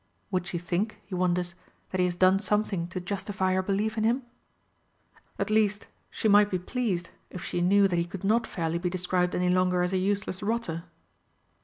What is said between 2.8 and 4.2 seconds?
to justify her belief in